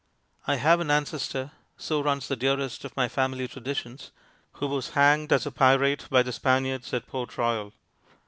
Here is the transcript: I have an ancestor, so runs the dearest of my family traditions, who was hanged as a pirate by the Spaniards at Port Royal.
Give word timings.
I 0.47 0.55
have 0.55 0.79
an 0.79 0.89
ancestor, 0.89 1.51
so 1.77 2.01
runs 2.01 2.27
the 2.27 2.35
dearest 2.35 2.83
of 2.83 2.97
my 2.97 3.07
family 3.07 3.47
traditions, 3.47 4.09
who 4.53 4.65
was 4.65 4.89
hanged 4.97 5.31
as 5.31 5.45
a 5.45 5.51
pirate 5.51 6.07
by 6.09 6.23
the 6.23 6.31
Spaniards 6.33 6.91
at 6.91 7.05
Port 7.05 7.37
Royal. 7.37 7.71